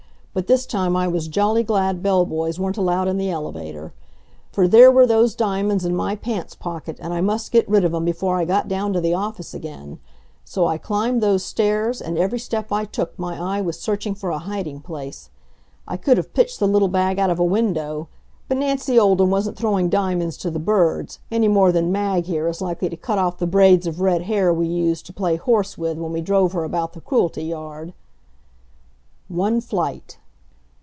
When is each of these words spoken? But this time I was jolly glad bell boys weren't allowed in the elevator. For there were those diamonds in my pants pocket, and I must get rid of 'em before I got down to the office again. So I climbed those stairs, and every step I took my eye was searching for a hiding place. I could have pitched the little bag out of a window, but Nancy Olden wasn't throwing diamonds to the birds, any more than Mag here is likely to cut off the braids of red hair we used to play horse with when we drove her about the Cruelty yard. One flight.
But 0.33 0.47
this 0.47 0.65
time 0.65 0.95
I 0.95 1.09
was 1.09 1.27
jolly 1.27 1.61
glad 1.61 2.01
bell 2.01 2.25
boys 2.25 2.57
weren't 2.57 2.77
allowed 2.77 3.09
in 3.09 3.17
the 3.17 3.29
elevator. 3.29 3.91
For 4.53 4.65
there 4.65 4.89
were 4.89 5.05
those 5.05 5.35
diamonds 5.35 5.83
in 5.83 5.93
my 5.93 6.15
pants 6.15 6.55
pocket, 6.55 6.97
and 7.01 7.13
I 7.13 7.19
must 7.19 7.51
get 7.51 7.67
rid 7.67 7.83
of 7.83 7.93
'em 7.93 8.05
before 8.05 8.37
I 8.37 8.45
got 8.45 8.69
down 8.69 8.93
to 8.93 9.01
the 9.01 9.13
office 9.13 9.53
again. 9.53 9.99
So 10.45 10.67
I 10.67 10.77
climbed 10.77 11.19
those 11.21 11.43
stairs, 11.43 11.99
and 12.01 12.17
every 12.17 12.39
step 12.39 12.71
I 12.71 12.85
took 12.85 13.19
my 13.19 13.57
eye 13.57 13.59
was 13.59 13.77
searching 13.77 14.15
for 14.15 14.29
a 14.29 14.37
hiding 14.39 14.79
place. 14.79 15.31
I 15.85 15.97
could 15.97 16.15
have 16.15 16.33
pitched 16.33 16.61
the 16.61 16.67
little 16.67 16.87
bag 16.87 17.19
out 17.19 17.29
of 17.29 17.37
a 17.37 17.43
window, 17.43 18.07
but 18.47 18.55
Nancy 18.57 18.97
Olden 18.97 19.29
wasn't 19.31 19.57
throwing 19.57 19.89
diamonds 19.89 20.37
to 20.37 20.49
the 20.49 20.59
birds, 20.59 21.19
any 21.29 21.49
more 21.49 21.73
than 21.73 21.91
Mag 21.91 22.23
here 22.23 22.47
is 22.47 22.61
likely 22.61 22.87
to 22.87 22.95
cut 22.95 23.19
off 23.19 23.37
the 23.39 23.47
braids 23.47 23.85
of 23.85 23.99
red 23.99 24.21
hair 24.21 24.53
we 24.53 24.67
used 24.67 25.05
to 25.07 25.11
play 25.13 25.35
horse 25.35 25.77
with 25.77 25.97
when 25.97 26.13
we 26.13 26.21
drove 26.21 26.53
her 26.53 26.63
about 26.63 26.93
the 26.93 27.01
Cruelty 27.01 27.43
yard. 27.43 27.91
One 29.27 29.59
flight. 29.59 30.17